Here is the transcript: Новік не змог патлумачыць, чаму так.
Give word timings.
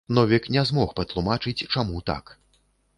Новік 0.17 0.47
не 0.55 0.63
змог 0.69 0.95
патлумачыць, 1.01 1.57
чаму 1.73 2.05
так. 2.13 2.39